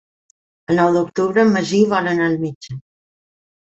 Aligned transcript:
El 0.71 0.79
nou 0.79 0.95
d'octubre 0.95 1.45
en 1.47 1.53
Magí 1.57 1.83
vol 1.93 2.13
anar 2.13 2.31
al 2.31 2.39
metge. 2.49 2.81